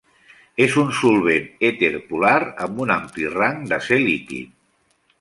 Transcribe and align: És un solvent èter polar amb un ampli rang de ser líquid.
És 0.63 0.77
un 0.83 0.89
solvent 0.99 1.45
èter 1.69 1.91
polar 2.07 2.33
amb 2.67 2.83
un 2.87 2.97
ampli 2.97 3.31
rang 3.39 3.65
de 3.75 3.83
ser 3.91 4.05
líquid. 4.11 4.61